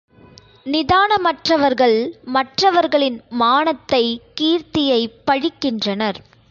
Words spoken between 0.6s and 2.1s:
நிதானமற்றவர்கள்,